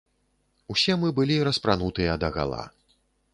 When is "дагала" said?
2.25-2.61